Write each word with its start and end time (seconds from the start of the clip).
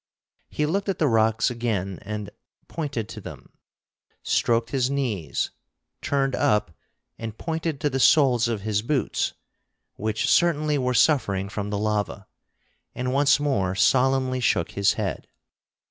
He 0.49 0.65
looked 0.65 0.89
at 0.89 0.97
the 0.97 1.07
rocks 1.07 1.51
again 1.51 1.99
and 2.01 2.31
pointed, 2.67 3.07
to 3.09 3.21
them, 3.21 3.51
stroked 4.23 4.71
his 4.71 4.89
knees, 4.89 5.51
turned 6.01 6.33
up 6.33 6.75
and 7.19 7.37
pointed 7.37 7.79
to 7.81 7.89
the 7.91 7.99
soles 7.99 8.47
of 8.47 8.61
his 8.61 8.81
boots, 8.81 9.33
which 9.97 10.27
certainly 10.27 10.79
were 10.79 10.95
suffering 10.95 11.49
from 11.49 11.69
the 11.69 11.77
lava, 11.77 12.25
and 12.95 13.13
once 13.13 13.39
more 13.39 13.75
solemnly 13.75 14.39
shook 14.39 14.71
his 14.71 14.93
head. 14.93 15.27